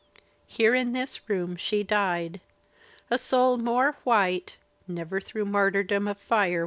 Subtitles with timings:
[0.47, 2.41] Here in this room she died;
[3.11, 6.59] and soul moi% white Never through martyrdom of fire.